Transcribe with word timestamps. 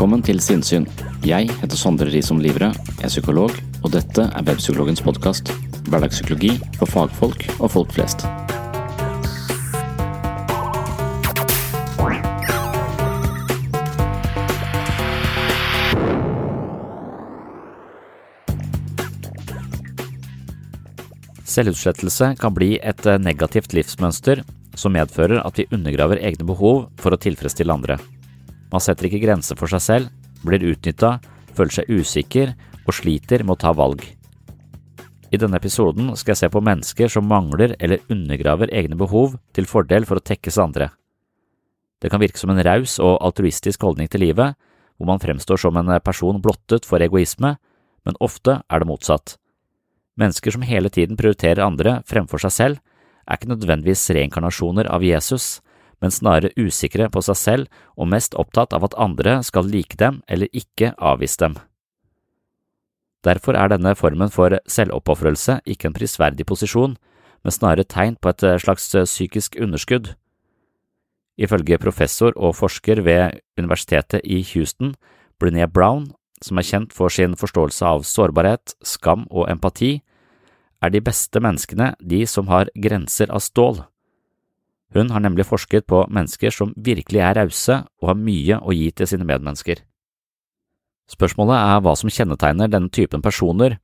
Velkommen 0.00 0.22
til 0.24 0.38
Sinnsyn. 0.40 0.86
Jeg 1.28 1.50
heter 1.60 1.76
Sondre 1.76 2.06
Risom 2.08 2.38
Livre, 2.40 2.70
er 2.72 3.10
psykolog, 3.12 3.50
og 3.84 3.90
dette 3.92 4.22
er 4.24 4.44
Webpsykologens 4.46 5.02
podkast. 5.04 5.50
Hverdagspsykologi 5.92 6.54
for 6.78 6.88
fagfolk 6.88 7.42
og 7.58 7.68
folk 7.74 7.92
flest. 7.92 8.24
Selvutslettelse 21.44 22.30
kan 22.40 22.56
bli 22.56 22.78
et 22.80 23.04
eh, 23.04 23.20
negativt 23.20 23.76
livsmønster 23.76 24.40
som 24.80 24.96
medfører 24.96 25.44
at 25.44 25.60
vi 25.60 25.68
undergraver 25.68 26.24
egne 26.24 26.48
behov 26.48 26.86
for 26.96 27.12
å 27.12 27.20
tilfredsstille 27.20 27.76
andre. 27.76 27.98
Man 28.70 28.82
setter 28.82 29.08
ikke 29.08 29.22
grenser 29.24 29.58
for 29.58 29.70
seg 29.70 29.82
selv, 29.82 30.08
blir 30.46 30.62
utnytta, 30.72 31.18
føler 31.56 31.74
seg 31.74 31.90
usikker 31.90 32.54
og 32.86 32.96
sliter 32.96 33.44
med 33.44 33.56
å 33.56 33.60
ta 33.60 33.74
valg. 33.76 34.04
I 35.30 35.38
denne 35.38 35.60
episoden 35.60 36.10
skal 36.18 36.34
jeg 36.34 36.40
se 36.40 36.48
på 36.50 36.62
mennesker 36.64 37.10
som 37.12 37.28
mangler 37.30 37.76
eller 37.78 38.02
undergraver 38.10 38.72
egne 38.74 38.98
behov 38.98 39.36
til 39.54 39.68
fordel 39.70 40.06
for 40.08 40.18
å 40.18 40.24
tekkes 40.26 40.58
andre. 40.58 40.90
Det 42.00 42.10
kan 42.10 42.22
virke 42.22 42.40
som 42.40 42.50
en 42.50 42.62
raus 42.64 42.96
og 42.98 43.20
altruistisk 43.20 43.84
holdning 43.84 44.08
til 44.10 44.24
livet, 44.24 44.56
hvor 44.98 45.08
man 45.08 45.22
fremstår 45.22 45.60
som 45.60 45.76
en 45.76 45.92
person 46.04 46.40
blottet 46.42 46.88
for 46.88 47.02
egoisme, 47.02 47.54
men 48.04 48.18
ofte 48.20 48.58
er 48.66 48.82
det 48.82 48.88
motsatt. 48.88 49.36
Mennesker 50.18 50.56
som 50.56 50.64
hele 50.66 50.90
tiden 50.92 51.16
prioriterer 51.16 51.62
andre 51.64 52.00
fremfor 52.08 52.42
seg 52.42 52.52
selv, 52.56 52.80
er 53.28 53.38
ikke 53.38 53.52
nødvendigvis 53.52 54.08
reinkarnasjoner 54.16 54.88
av 54.90 55.04
Jesus, 55.06 55.60
men 56.00 56.12
snarere 56.12 56.52
usikre 56.56 57.08
på 57.12 57.22
seg 57.24 57.36
selv 57.36 57.82
og 57.96 58.08
mest 58.12 58.34
opptatt 58.38 58.72
av 58.76 58.86
at 58.88 58.96
andre 58.98 59.40
skal 59.46 59.68
like 59.68 59.98
dem 60.00 60.22
eller 60.28 60.48
ikke 60.56 60.94
avvise 60.96 61.40
dem. 61.42 61.58
Derfor 63.24 63.56
er 63.56 63.68
denne 63.68 63.92
formen 63.96 64.32
for 64.32 64.56
selvoppofrelse 64.64 65.60
ikke 65.68 65.90
en 65.90 65.96
prisverdig 65.96 66.46
posisjon, 66.48 66.96
men 67.44 67.52
snarere 67.52 67.84
tegn 67.84 68.16
på 68.16 68.32
et 68.32 68.44
slags 68.64 68.88
psykisk 68.92 69.58
underskudd. 69.60 70.14
Ifølge 71.40 71.78
professor 71.80 72.32
og 72.36 72.56
forsker 72.56 73.00
ved 73.04 73.40
Universitetet 73.60 74.24
i 74.24 74.40
Houston, 74.52 74.94
Brené 75.40 75.66
Brown, 75.68 76.10
som 76.40 76.58
er 76.58 76.68
kjent 76.68 76.92
for 76.96 77.12
sin 77.12 77.36
forståelse 77.36 77.84
av 77.84 78.04
sårbarhet, 78.08 78.74
skam 78.84 79.26
og 79.30 79.48
empati, 79.52 80.00
er 80.80 80.92
de 80.92 81.00
beste 81.04 81.40
menneskene 81.40 81.94
de 82.00 82.24
som 82.28 82.48
har 82.48 82.72
grenser 82.76 83.32
av 83.32 83.44
stål. 83.44 83.82
Hun 84.94 85.12
har 85.14 85.22
nemlig 85.22 85.46
forsket 85.46 85.86
på 85.86 86.02
mennesker 86.10 86.54
som 86.54 86.74
virkelig 86.76 87.22
er 87.22 87.36
rause 87.38 87.76
og 88.00 88.10
har 88.10 88.18
mye 88.18 88.58
å 88.58 88.74
gi 88.74 88.90
til 88.90 89.10
sine 89.10 89.26
medmennesker. 89.26 89.84
Spørsmålet 91.10 91.58
er 91.58 91.80
hva 91.82 91.94
som 91.98 92.10
kjennetegner 92.10 92.70
denne 92.70 92.90
typen 92.94 93.22
personer, 93.22 93.78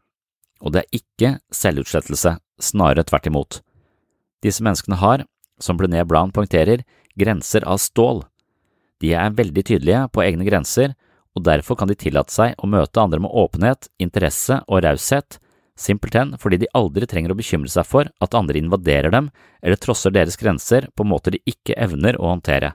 og 0.62 0.74
det 0.74 0.84
er 0.84 1.00
ikke 1.00 1.32
selvutslettelse, 1.54 2.36
snarere 2.62 3.04
tvert 3.06 3.26
imot. 3.30 3.60
Disse 4.42 4.62
menneskene 4.64 4.98
har, 5.00 5.24
som 5.58 5.78
Brené 5.78 6.04
Blan 6.06 6.32
poengterer, 6.34 6.84
grenser 7.18 7.66
av 7.66 7.80
stål. 7.82 8.22
De 9.02 9.12
er 9.14 9.34
veldig 9.36 9.64
tydelige 9.66 10.04
på 10.12 10.22
egne 10.24 10.46
grenser, 10.46 10.94
og 11.36 11.44
derfor 11.44 11.76
kan 11.76 11.90
de 11.90 11.98
tillate 11.98 12.32
seg 12.32 12.54
å 12.56 12.70
møte 12.70 13.02
andre 13.02 13.20
med 13.20 13.34
åpenhet, 13.34 13.90
interesse 14.00 14.62
og 14.66 14.84
raushet, 14.86 15.38
simpelthen 15.76 16.34
fordi 16.40 16.62
de 16.62 16.72
aldri 16.74 17.06
trenger 17.08 17.32
å 17.32 17.38
bekymre 17.38 17.70
seg 17.70 17.86
for 17.86 18.08
at 18.22 18.34
andre 18.34 18.58
invaderer 18.58 19.12
dem 19.12 19.30
eller 19.62 19.80
trosser 19.80 20.14
deres 20.14 20.38
grenser 20.40 20.88
på 20.96 21.04
måter 21.04 21.36
de 21.36 21.42
ikke 21.48 21.76
evner 21.76 22.18
å 22.20 22.32
håndtere. 22.32 22.72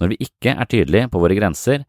Når 0.00 0.12
vi 0.12 0.20
ikke 0.28 0.52
er 0.52 0.68
tydelige 0.68 1.08
på 1.12 1.20
våre 1.22 1.36
grenser, 1.38 1.86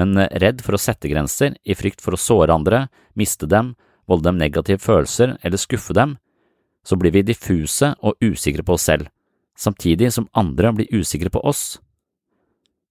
men 0.00 0.16
redd 0.16 0.62
for 0.64 0.76
å 0.76 0.80
sette 0.80 1.10
grenser 1.12 1.58
i 1.60 1.76
frykt 1.76 2.00
for 2.00 2.16
å 2.16 2.20
såre 2.20 2.54
andre, 2.54 2.86
miste 3.18 3.48
dem, 3.50 3.74
volde 4.08 4.30
dem 4.30 4.40
negative 4.40 4.80
følelser 4.80 5.36
eller 5.44 5.60
skuffe 5.60 5.94
dem, 5.96 6.16
så 6.80 6.96
blir 6.96 7.12
vi 7.12 7.26
diffuse 7.26 7.92
og 8.00 8.16
usikre 8.24 8.64
på 8.64 8.78
oss 8.78 8.88
selv, 8.88 9.10
samtidig 9.58 10.08
som 10.14 10.30
andre 10.32 10.72
blir 10.78 10.96
usikre 10.96 11.28
på 11.28 11.42
oss. 11.44 11.76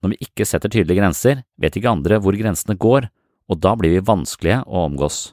Når 0.03 0.13
vi 0.13 0.29
ikke 0.29 0.45
setter 0.47 0.71
tydelige 0.71 1.01
grenser, 1.01 1.41
vet 1.57 1.75
ikke 1.75 1.91
andre 1.91 2.21
hvor 2.21 2.37
grensene 2.37 2.77
går, 2.77 3.09
og 3.49 3.59
da 3.59 3.73
blir 3.75 3.97
vi 3.97 4.05
vanskelige 4.05 4.61
å 4.69 4.85
omgås. 4.85 5.31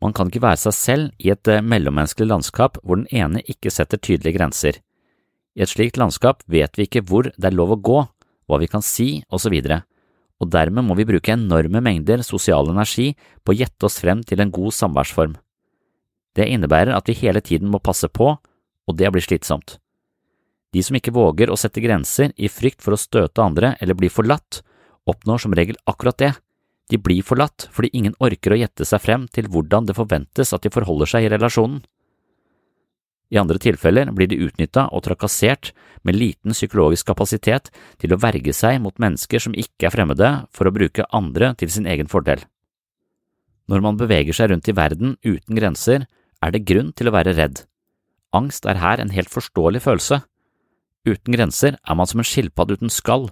Man 0.00 0.14
kan 0.16 0.30
ikke 0.30 0.42
være 0.42 0.60
seg 0.62 0.76
selv 0.76 1.10
i 1.20 1.32
et 1.32 1.48
eh, 1.50 1.60
mellommenneskelig 1.60 2.30
landskap 2.30 2.78
hvor 2.80 3.00
den 3.00 3.08
ene 3.12 3.42
ikke 3.44 3.72
setter 3.72 4.00
tydelige 4.00 4.38
grenser. 4.38 4.80
I 5.56 5.64
et 5.64 5.72
slikt 5.72 5.98
landskap 6.00 6.44
vet 6.48 6.78
vi 6.78 6.86
ikke 6.88 7.04
hvor 7.04 7.28
det 7.28 7.50
er 7.50 7.56
lov 7.56 7.74
å 7.74 7.80
gå, 7.90 8.00
hva 8.48 8.60
vi 8.62 8.68
kan 8.70 8.84
si, 8.84 9.22
osv., 9.28 9.56
og 10.40 10.48
dermed 10.48 10.86
må 10.86 10.96
vi 10.96 11.04
bruke 11.04 11.34
enorme 11.34 11.82
mengder 11.84 12.22
sosial 12.24 12.70
energi 12.72 13.10
på 13.44 13.52
å 13.52 13.58
gjette 13.60 13.84
oss 13.84 13.98
frem 14.00 14.22
til 14.24 14.40
en 14.40 14.52
god 14.54 14.72
samværsform. 14.72 15.34
Det 16.32 16.46
innebærer 16.48 16.94
at 16.96 17.10
vi 17.10 17.18
hele 17.20 17.42
tiden 17.44 17.68
må 17.68 17.82
passe 17.84 18.08
på, 18.08 18.32
og 18.40 18.96
det 18.96 19.10
blir 19.12 19.24
slitsomt. 19.24 19.76
De 20.72 20.80
som 20.86 20.96
ikke 20.96 21.12
våger 21.12 21.50
å 21.50 21.58
sette 21.60 21.82
grenser 21.82 22.32
i 22.38 22.48
frykt 22.48 22.80
for 22.80 22.94
å 22.94 23.00
støte 23.00 23.42
andre 23.42 23.74
eller 23.82 23.98
bli 23.98 24.08
forlatt, 24.08 24.62
oppnår 25.10 25.42
som 25.44 25.56
regel 25.56 25.76
akkurat 25.90 26.18
det, 26.22 26.32
de 26.90 26.98
blir 26.98 27.22
forlatt 27.26 27.68
fordi 27.74 27.92
ingen 27.96 28.16
orker 28.18 28.54
å 28.54 28.60
gjette 28.60 28.86
seg 28.88 29.02
frem 29.04 29.26
til 29.32 29.48
hvordan 29.50 29.86
det 29.88 29.96
forventes 29.98 30.52
at 30.56 30.66
de 30.66 30.72
forholder 30.74 31.10
seg 31.10 31.26
i 31.26 31.32
relasjonen. 31.32 31.80
I 33.30 33.38
andre 33.38 33.60
tilfeller 33.62 34.10
blir 34.10 34.26
de 34.30 34.40
utnytta 34.42 34.88
og 34.90 35.04
trakassert 35.06 35.70
med 36.02 36.18
liten 36.18 36.54
psykologisk 36.56 37.06
kapasitet 37.12 37.70
til 38.02 38.10
å 38.10 38.18
verge 38.18 38.54
seg 38.56 38.80
mot 38.82 38.96
mennesker 38.98 39.42
som 39.42 39.54
ikke 39.54 39.86
er 39.86 39.94
fremmede, 39.94 40.30
for 40.50 40.66
å 40.66 40.74
bruke 40.74 41.06
andre 41.14 41.52
til 41.60 41.70
sin 41.70 41.86
egen 41.86 42.10
fordel. 42.10 42.42
Når 43.70 43.84
man 43.86 44.00
beveger 44.00 44.34
seg 44.34 44.50
rundt 44.50 44.66
i 44.66 44.74
verden 44.74 45.14
uten 45.22 45.54
grenser, 45.54 46.08
er 46.42 46.50
det 46.50 46.66
grunn 46.66 46.90
til 46.96 47.06
å 47.06 47.14
være 47.14 47.36
redd. 47.38 47.62
Angst 48.34 48.66
er 48.66 48.80
her 48.82 48.98
en 48.98 49.14
helt 49.14 49.30
forståelig 49.30 49.84
følelse. 49.86 50.22
Uten 51.06 51.34
grenser 51.36 51.78
er 51.78 51.98
man 51.98 52.08
som 52.10 52.22
en 52.22 52.26
skilpadde 52.26 52.80
uten 52.80 52.90
skall. 52.90 53.28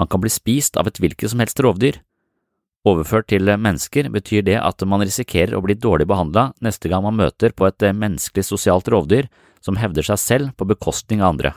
Man 0.00 0.08
kan 0.08 0.22
bli 0.22 0.32
spist 0.32 0.78
av 0.80 0.88
et 0.88 1.00
hvilket 1.02 1.34
som 1.34 1.42
helst 1.42 1.60
rovdyr. 1.60 2.00
Overført 2.86 3.26
til 3.32 3.50
mennesker 3.58 4.06
betyr 4.14 4.44
det 4.46 4.58
at 4.62 4.82
man 4.86 5.02
risikerer 5.02 5.56
å 5.56 5.62
bli 5.64 5.74
dårlig 5.74 6.06
behandla 6.08 6.52
neste 6.64 6.90
gang 6.90 7.02
man 7.04 7.18
møter 7.18 7.50
på 7.56 7.66
et 7.66 7.82
menneskelig 7.82 8.46
sosialt 8.46 8.88
rovdyr 8.92 9.26
som 9.64 9.78
hevder 9.80 10.06
seg 10.06 10.20
selv 10.22 10.52
på 10.56 10.68
bekostning 10.68 11.22
av 11.22 11.34
andre. 11.34 11.54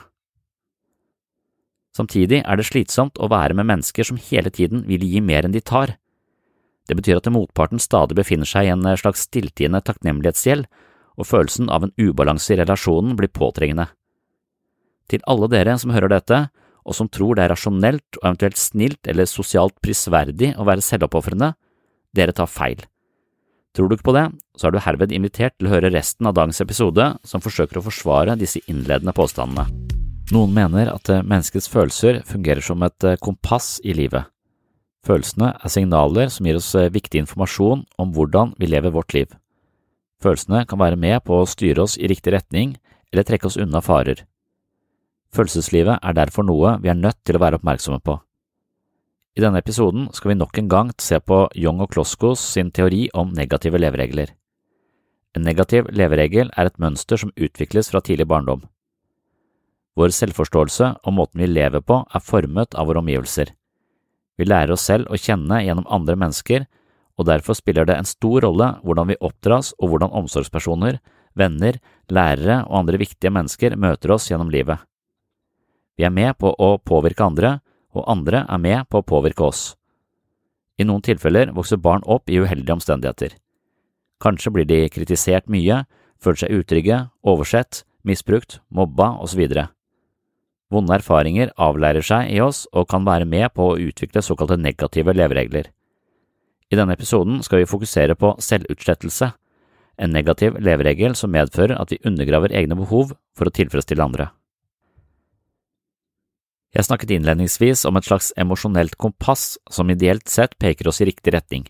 Samtidig 1.96 2.40
er 2.42 2.56
det 2.56 2.66
slitsomt 2.66 3.20
å 3.20 3.28
være 3.28 3.54
med 3.54 3.68
mennesker 3.68 4.08
som 4.08 4.20
hele 4.30 4.50
tiden 4.50 4.86
vil 4.88 5.04
gi 5.04 5.20
mer 5.20 5.44
enn 5.44 5.54
de 5.54 5.60
tar. 5.60 5.98
Det 6.88 6.96
betyr 6.98 7.20
at 7.20 7.28
motparten 7.30 7.78
stadig 7.78 8.16
befinner 8.18 8.48
seg 8.48 8.66
i 8.66 8.72
en 8.72 8.86
slags 8.98 9.26
stilltiende 9.28 9.82
takknemlighetsgjeld, 9.84 10.66
og 11.20 11.28
følelsen 11.28 11.68
av 11.68 11.84
en 11.84 11.92
ubalanse 12.00 12.54
i 12.54 12.56
relasjonen 12.56 13.12
blir 13.18 13.28
påtrengende. 13.28 13.90
Til 15.12 15.20
alle 15.28 15.50
dere 15.52 15.76
som 15.78 15.92
hører 15.92 16.08
dette, 16.08 16.46
og 16.82 16.96
som 16.96 17.10
tror 17.10 17.36
det 17.36 17.46
er 17.46 17.52
rasjonelt 17.54 18.18
og 18.20 18.24
eventuelt 18.24 18.58
snilt 18.60 19.10
eller 19.10 19.28
sosialt 19.30 19.76
prisverdig 19.84 20.54
å 20.58 20.66
være 20.68 20.84
selvoppofrende, 20.84 21.52
dere 22.12 22.34
tar 22.36 22.50
feil. 22.50 22.82
Tror 23.72 23.88
du 23.88 23.96
ikke 23.96 24.10
på 24.10 24.16
det, 24.16 24.26
så 24.58 24.68
er 24.68 24.74
du 24.74 24.82
herved 24.84 25.14
invitert 25.16 25.54
til 25.56 25.70
å 25.70 25.72
høre 25.72 25.92
resten 25.94 26.28
av 26.28 26.36
dagens 26.36 26.60
episode, 26.60 27.06
som 27.24 27.40
forsøker 27.40 27.80
å 27.80 27.86
forsvare 27.86 28.36
disse 28.40 28.60
innledende 28.68 29.14
påstandene. 29.16 29.64
Noen 30.32 30.52
mener 30.54 30.90
at 30.92 31.08
menneskets 31.08 31.70
følelser 31.72 32.20
fungerer 32.28 32.64
som 32.64 32.84
et 32.84 33.04
eh, 33.04 33.18
kompass 33.20 33.78
i 33.84 33.94
livet. 33.96 34.28
Følelsene 35.02 35.50
er 35.58 35.72
signaler 35.72 36.30
som 36.30 36.46
gir 36.46 36.60
oss 36.60 36.70
eh, 36.78 36.92
viktig 36.92 37.24
informasjon 37.24 37.82
om 38.00 38.12
hvordan 38.14 38.54
vi 38.60 38.68
lever 38.70 38.94
vårt 38.94 39.16
liv. 39.16 39.32
Følelsene 40.22 40.62
kan 40.70 40.80
være 40.80 41.00
med 41.00 41.24
på 41.26 41.40
å 41.40 41.48
styre 41.48 41.82
oss 41.84 41.98
i 41.98 42.08
riktig 42.10 42.36
retning 42.36 42.76
eller 43.12 43.26
trekke 43.26 43.48
oss 43.48 43.58
unna 43.60 43.82
farer. 43.84 44.22
Følelseslivet 45.32 45.96
er 45.96 46.12
derfor 46.16 46.44
noe 46.44 46.76
vi 46.82 46.90
er 46.92 46.98
nødt 46.98 47.22
til 47.24 47.38
å 47.38 47.40
være 47.40 47.56
oppmerksomme 47.56 48.02
på. 48.04 48.18
I 49.32 49.40
denne 49.40 49.62
episoden 49.62 50.10
skal 50.12 50.34
vi 50.34 50.36
nok 50.36 50.58
en 50.60 50.68
gang 50.68 50.90
se 51.00 51.16
på 51.24 51.46
Young 51.56 51.80
og 51.80 51.94
Kloskos 51.94 52.42
sin 52.52 52.68
teori 52.70 53.06
om 53.16 53.32
negative 53.32 53.80
leveregler. 53.80 54.34
En 55.32 55.46
negativ 55.48 55.88
leveregel 55.88 56.52
er 56.52 56.68
et 56.68 56.76
mønster 56.76 57.16
som 57.16 57.32
utvikles 57.32 57.88
fra 57.88 58.02
tidlig 58.04 58.28
barndom. 58.28 58.66
Vår 59.96 60.12
selvforståelse 60.12 60.90
og 61.00 61.16
måten 61.16 61.40
vi 61.40 61.48
lever 61.48 61.80
på 61.80 62.02
er 62.04 62.24
formet 62.24 62.76
av 62.76 62.90
våre 62.90 63.00
omgivelser. 63.00 63.54
Vi 64.36 64.48
lærer 64.48 64.76
oss 64.76 64.84
selv 64.84 65.08
å 65.08 65.20
kjenne 65.20 65.62
gjennom 65.64 65.88
andre 65.88 66.16
mennesker, 66.20 66.68
og 67.16 67.28
derfor 67.28 67.56
spiller 67.56 67.88
det 67.88 67.96
en 67.96 68.08
stor 68.08 68.44
rolle 68.44 68.68
hvordan 68.84 69.12
vi 69.12 69.20
oppdras 69.20 69.72
og 69.78 69.92
hvordan 69.92 70.12
omsorgspersoner, 70.22 71.00
venner, 71.36 71.80
lærere 72.12 72.66
og 72.68 72.82
andre 72.84 73.00
viktige 73.00 73.32
mennesker 73.32 73.80
møter 73.80 74.12
oss 74.12 74.28
gjennom 74.28 74.52
livet. 74.52 74.80
Vi 76.02 76.06
er 76.08 76.10
med 76.10 76.34
på 76.34 76.50
å 76.58 76.80
påvirke 76.82 77.22
andre, 77.22 77.60
og 77.94 78.08
andre 78.10 78.40
er 78.50 78.58
med 78.58 78.88
på 78.90 78.98
å 78.98 79.04
påvirke 79.06 79.44
oss. 79.46 79.76
I 80.74 80.82
noen 80.88 81.04
tilfeller 81.06 81.52
vokser 81.54 81.78
barn 81.78 82.02
opp 82.10 82.26
i 82.26 82.40
uheldige 82.42 82.74
omstendigheter. 82.74 83.36
Kanskje 84.18 84.50
blir 84.50 84.66
de 84.66 84.80
kritisert 84.90 85.46
mye, 85.46 85.84
føler 86.18 86.40
seg 86.42 86.56
utrygge, 86.58 86.98
oversett, 87.22 87.84
misbrukt, 88.02 88.58
mobba 88.66 89.12
osv. 89.22 89.44
Vonde 90.74 90.98
erfaringer 90.98 91.54
avleirer 91.54 92.02
seg 92.02 92.34
i 92.34 92.42
oss 92.42 92.64
og 92.72 92.90
kan 92.90 93.06
være 93.06 93.30
med 93.30 93.54
på 93.54 93.70
å 93.70 93.78
utvikle 93.78 94.26
såkalte 94.26 94.58
negative 94.58 95.14
leveregler. 95.14 95.70
I 96.66 96.82
denne 96.82 96.98
episoden 96.98 97.44
skal 97.46 97.62
vi 97.62 97.70
fokusere 97.76 98.18
på 98.18 98.34
selvutslettelse, 98.42 99.30
en 100.02 100.18
negativ 100.18 100.58
leveregel 100.58 101.14
som 101.14 101.30
medfører 101.30 101.78
at 101.78 101.94
vi 101.94 102.02
undergraver 102.02 102.50
egne 102.50 102.74
behov 102.74 103.14
for 103.38 103.46
å 103.46 103.54
tilfredsstille 103.54 104.02
andre. 104.02 104.32
Jeg 106.72 106.86
snakket 106.86 107.10
innledningsvis 107.12 107.84
om 107.84 107.98
et 107.98 108.06
slags 108.06 108.30
emosjonelt 108.40 108.94
kompass 108.96 109.58
som 109.70 109.90
ideelt 109.92 110.30
sett 110.32 110.54
peker 110.62 110.88
oss 110.88 111.02
i 111.04 111.08
riktig 111.10 111.34
retning. 111.34 111.66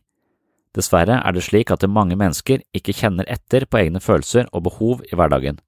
Dessverre 0.73 1.19
er 1.19 1.35
det 1.35 1.43
slik 1.45 1.73
at 1.75 1.83
mange 1.91 2.17
mennesker 2.17 2.63
ikke 2.73 2.95
kjenner 2.97 3.27
etter 3.29 3.67
på 3.67 3.81
egne 3.81 4.01
følelser 4.01 4.47
og 4.53 4.69
behov 4.69 5.03
i 5.11 5.19
hverdagen. 5.19 5.59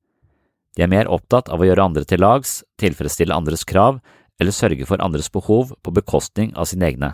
De 0.75 0.87
er 0.87 0.91
mer 0.91 1.11
opptatt 1.11 1.51
av 1.51 1.61
å 1.61 1.67
gjøre 1.67 1.83
andre 1.83 2.07
til 2.09 2.23
lags, 2.23 2.63
tilfredsstille 2.81 3.35
andres 3.35 3.67
krav 3.67 3.99
eller 4.41 4.55
sørge 4.55 4.87
for 4.87 5.03
andres 5.03 5.31
behov 5.35 5.75
på 5.83 5.95
bekostning 5.95 6.55
av 6.55 6.71
sine 6.71 6.87
egne. 6.89 7.13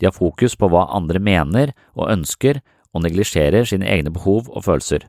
De 0.00 0.08
har 0.08 0.16
fokus 0.16 0.56
på 0.56 0.68
hva 0.72 0.88
andre 0.96 1.20
mener 1.22 1.74
og 1.94 2.10
ønsker 2.10 2.60
og 2.92 3.04
neglisjerer 3.04 3.68
sine 3.68 3.88
egne 3.88 4.12
behov 4.12 4.48
og 4.50 4.64
følelser. 4.64 5.06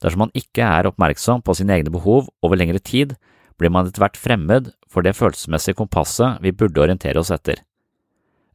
Dersom 0.00 0.26
man 0.26 0.36
ikke 0.36 0.64
er 0.64 0.88
oppmerksom 0.88 1.42
på 1.44 1.56
sine 1.56 1.76
egne 1.76 1.92
behov 1.92 2.30
over 2.44 2.56
lengre 2.56 2.80
tid, 2.80 3.16
blir 3.60 3.72
man 3.72 3.88
etter 3.88 4.02
hvert 4.02 4.18
fremmed 4.18 4.72
for 4.90 5.04
det 5.04 5.14
følelsesmessige 5.18 5.78
kompasset 5.78 6.40
vi 6.44 6.54
burde 6.56 6.80
orientere 6.80 7.20
oss 7.20 7.32
etter. 7.34 7.60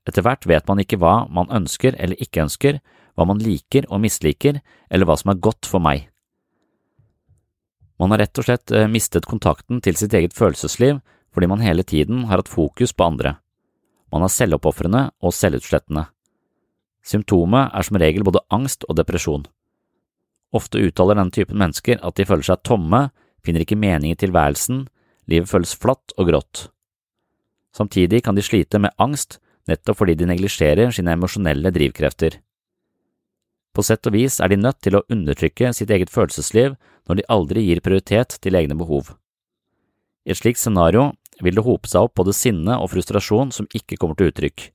Etter 0.05 0.25
hvert 0.25 0.45
vet 0.49 0.67
man 0.69 0.81
ikke 0.81 0.99
hva 1.01 1.25
man 1.33 1.49
ønsker 1.53 1.95
eller 1.97 2.19
ikke 2.21 2.43
ønsker, 2.45 2.81
hva 3.15 3.25
man 3.29 3.39
liker 3.41 3.87
og 3.89 4.01
misliker, 4.03 4.59
eller 4.91 5.07
hva 5.07 5.15
som 5.17 5.31
er 5.31 5.41
godt 5.41 5.69
for 5.69 5.81
meg. 5.81 6.09
Man 8.01 8.11
har 8.11 8.25
rett 8.25 8.41
og 8.41 8.47
slett 8.47 8.73
eh, 8.75 8.89
mistet 8.91 9.27
kontakten 9.29 9.79
til 9.81 9.95
sitt 9.95 10.13
eget 10.17 10.35
følelsesliv 10.35 10.99
fordi 11.35 11.47
man 11.51 11.63
hele 11.63 11.83
tiden 11.83 12.25
har 12.29 12.39
hatt 12.39 12.51
fokus 12.51 12.93
på 12.95 13.03
andre. 13.03 13.35
Man 14.11 14.23
er 14.23 14.31
selvoppofrende 14.31 15.09
og 15.19 15.33
selvutslettende. 15.35 16.05
Symptomet 17.05 17.73
er 17.75 17.85
som 17.85 17.99
regel 17.99 18.23
både 18.23 18.43
angst 18.55 18.85
og 18.87 18.95
depresjon. 18.99 19.43
Ofte 20.55 20.79
uttaler 20.79 21.19
denne 21.19 21.35
typen 21.35 21.59
mennesker 21.59 21.99
at 21.99 22.15
de 22.15 22.25
føler 22.27 22.47
seg 22.47 22.63
tomme, 22.63 23.09
finner 23.43 23.65
ikke 23.65 23.79
mening 23.79 24.13
i 24.13 24.19
tilværelsen, 24.19 24.85
livet 25.31 25.49
føles 25.49 25.75
flatt 25.77 26.13
og 26.17 26.29
grått. 26.29 26.67
Samtidig 27.75 28.23
kan 28.23 28.37
de 28.37 28.43
slite 28.45 28.79
med 28.79 28.95
angst 29.01 29.39
nettopp 29.69 29.99
fordi 29.99 30.15
de 30.19 30.29
neglisjerer 30.29 30.93
sine 30.95 31.15
emosjonelle 31.17 31.71
drivkrefter. 31.75 32.39
På 33.75 33.83
sett 33.83 34.07
og 34.07 34.15
vis 34.15 34.39
er 34.39 34.53
de 34.53 34.61
nødt 34.61 34.79
til 34.85 34.95
å 34.95 35.03
undertrykke 35.11 35.73
sitt 35.75 35.91
eget 35.91 36.13
følelsesliv 36.13 36.77
når 37.09 37.19
de 37.19 37.27
aldri 37.35 37.65
gir 37.65 37.83
prioritet 37.83 38.37
til 38.41 38.55
egne 38.55 38.77
behov. 38.79 39.11
I 40.25 40.31
et 40.31 40.39
slikt 40.39 40.61
scenario 40.61 41.11
vil 41.43 41.57
det 41.57 41.65
hope 41.65 41.89
seg 41.91 42.07
opp 42.07 42.15
både 42.21 42.33
sinne 42.33 42.77
og 42.79 42.93
frustrasjon 42.93 43.51
som 43.51 43.67
ikke 43.75 43.99
kommer 43.99 44.15
til 44.17 44.31
uttrykk, 44.31 44.69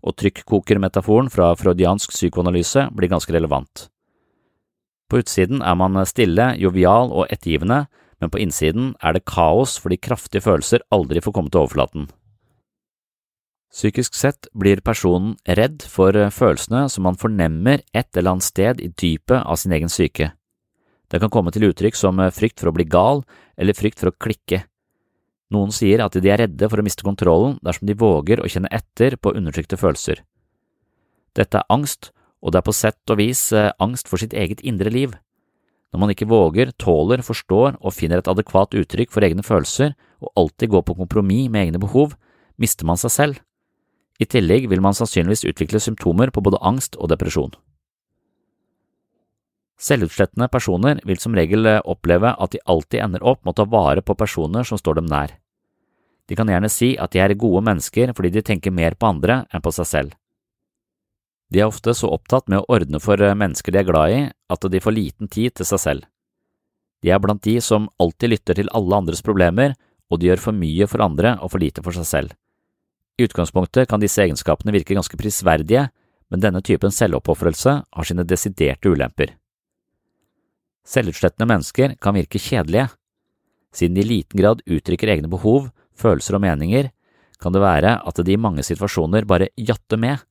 og 0.00 0.16
trykkokermetaforen 0.16 1.28
fra 1.30 1.52
freudiansk 1.58 2.14
psykoanalyse 2.14 2.88
blir 2.96 3.12
ganske 3.12 3.34
relevant. 3.34 3.88
På 5.08 5.20
utsiden 5.20 5.62
er 5.64 5.76
man 5.76 6.00
stille, 6.08 6.54
jovial 6.60 7.12
og 7.12 7.28
ettergivende, 7.32 7.86
men 8.20 8.30
på 8.30 8.40
innsiden 8.42 8.94
er 9.02 9.14
det 9.14 9.26
kaos 9.28 9.76
fordi 9.82 10.00
kraftige 10.02 10.44
følelser 10.44 10.84
aldri 10.94 11.22
får 11.22 11.34
komme 11.36 11.52
til 11.52 11.64
overflaten. 11.64 12.08
Psykisk 13.68 14.16
sett 14.16 14.48
blir 14.56 14.80
personen 14.80 15.34
redd 15.44 15.84
for 15.84 16.16
eh, 16.16 16.32
følelsene 16.32 16.86
som 16.88 17.04
man 17.04 17.18
fornemmer 17.20 17.82
et 17.92 18.08
eller 18.16 18.34
annet 18.36 18.46
sted 18.46 18.80
i 18.80 18.88
dypet 18.88 19.42
av 19.44 19.60
sin 19.60 19.74
egen 19.76 19.92
syke. 19.92 20.32
Det 21.08 21.20
kan 21.20 21.32
komme 21.32 21.52
til 21.52 21.68
uttrykk 21.68 21.96
som 21.96 22.18
eh, 22.20 22.32
frykt 22.32 22.62
for 22.62 22.72
å 22.72 22.76
bli 22.76 22.88
gal 22.88 23.22
eller 23.60 23.76
frykt 23.76 24.00
for 24.00 24.10
å 24.10 24.16
klikke. 24.16 24.62
Noen 25.52 25.72
sier 25.72 26.00
at 26.04 26.16
de 26.16 26.32
er 26.32 26.42
redde 26.42 26.68
for 26.68 26.80
å 26.80 26.84
miste 26.84 27.04
kontrollen 27.04 27.56
dersom 27.64 27.88
de 27.88 27.96
våger 27.96 28.40
å 28.40 28.48
kjenne 28.48 28.72
etter 28.72 29.16
på 29.20 29.36
undertrykte 29.36 29.78
følelser. 29.80 30.24
Dette 31.36 31.60
er 31.60 31.72
angst, 31.72 32.10
og 32.40 32.52
det 32.52 32.60
er 32.60 32.66
på 32.66 32.76
sett 32.76 33.12
og 33.12 33.20
vis 33.20 33.50
eh, 33.52 33.72
angst 33.84 34.08
for 34.08 34.20
sitt 34.20 34.32
eget 34.32 34.64
indre 34.64 34.92
liv. 34.92 35.12
Når 35.92 36.00
man 36.02 36.12
ikke 36.12 36.28
våger, 36.28 36.72
tåler, 36.76 37.22
forstår 37.24 37.78
og 37.80 37.94
finner 37.96 38.20
et 38.20 38.28
adekvat 38.28 38.76
uttrykk 38.76 39.12
for 39.14 39.24
egne 39.24 39.44
følelser 39.44 39.94
og 40.20 40.32
alltid 40.36 40.74
går 40.74 40.84
på 40.84 40.98
kompromiss 40.98 41.48
med 41.48 41.68
egne 41.68 41.80
behov, 41.80 42.12
mister 42.60 42.88
man 42.88 43.00
seg 43.00 43.14
selv. 43.14 43.40
I 44.18 44.26
tillegg 44.26 44.66
vil 44.68 44.82
man 44.84 44.96
sannsynligvis 44.98 45.46
utvikle 45.48 45.80
symptomer 45.80 46.32
på 46.34 46.42
både 46.44 46.60
angst 46.60 46.98
og 46.98 47.08
depresjon. 47.12 47.54
Selvutslettende 49.78 50.48
personer 50.50 50.98
vil 51.06 51.20
som 51.22 51.36
regel 51.38 51.66
eh, 51.70 51.82
oppleve 51.86 52.32
at 52.34 52.50
de 52.50 52.62
alltid 52.66 53.04
ender 53.04 53.22
opp 53.22 53.44
med 53.44 53.54
å 53.54 53.60
ta 53.60 53.66
vare 53.70 54.02
på 54.02 54.16
personer 54.18 54.66
som 54.66 54.80
står 54.80 54.98
dem 54.98 55.06
nær. 55.06 55.36
De 56.28 56.36
kan 56.36 56.50
gjerne 56.50 56.68
si 56.68 56.96
at 56.98 57.14
de 57.14 57.22
er 57.22 57.38
gode 57.38 57.62
mennesker 57.64 58.10
fordi 58.16 58.32
de 58.34 58.42
tenker 58.44 58.74
mer 58.74 58.98
på 58.98 59.06
andre 59.06 59.44
enn 59.54 59.62
på 59.62 59.72
seg 59.72 59.86
selv. 59.86 60.16
De 61.48 61.62
er 61.62 61.68
ofte 61.70 61.94
så 61.96 62.10
opptatt 62.12 62.48
med 62.48 62.60
å 62.60 62.68
ordne 62.76 63.00
for 63.00 63.20
eh, 63.22 63.36
mennesker 63.36 63.72
de 63.72 63.80
er 63.80 63.88
glad 63.88 64.14
i, 64.14 64.20
at 64.28 64.66
de 64.68 64.80
får 64.84 64.96
liten 64.96 65.30
tid 65.32 65.56
til 65.56 65.68
seg 65.68 65.80
selv. 65.80 66.08
De 67.02 67.12
er 67.14 67.20
blant 67.22 67.42
de 67.44 67.56
som 67.62 67.88
alltid 68.02 68.34
lytter 68.34 68.58
til 68.58 68.70
alle 68.74 68.98
andres 68.98 69.24
problemer, 69.24 69.76
og 70.10 70.20
de 70.20 70.28
gjør 70.28 70.42
for 70.42 70.56
mye 70.56 70.88
for 70.90 71.04
andre 71.04 71.36
og 71.42 71.52
for 71.52 71.62
lite 71.62 71.84
for 71.84 71.96
seg 71.96 72.08
selv. 72.08 72.36
I 73.18 73.26
utgangspunktet 73.26 73.88
kan 73.90 74.02
disse 74.02 74.22
egenskapene 74.22 74.74
virke 74.74 74.96
ganske 74.96 75.18
prisverdige, 75.18 75.88
men 76.28 76.42
denne 76.42 76.62
typen 76.64 76.92
selvoppofrelse 76.92 77.74
har 77.82 78.06
sine 78.06 78.26
desiderte 78.28 78.92
ulemper. 78.92 79.32
Selvutslettende 80.88 81.48
mennesker 81.48 81.96
kan 82.00 82.16
virke 82.16 82.40
kjedelige. 82.40 82.88
Siden 83.74 83.96
de 83.96 84.04
i 84.04 84.08
liten 84.08 84.40
grad 84.40 84.62
uttrykker 84.64 85.10
egne 85.12 85.28
behov, 85.32 85.68
følelser 85.98 86.38
og 86.38 86.44
meninger, 86.44 86.90
kan 87.38 87.54
det 87.54 87.62
være 87.62 87.98
at 88.06 88.20
de 88.24 88.34
i 88.34 88.40
mange 88.40 88.64
situasjoner 88.66 89.26
bare 89.28 89.50
jatter 89.56 90.00
med. 90.00 90.22